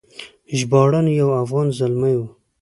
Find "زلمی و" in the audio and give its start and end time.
1.79-2.21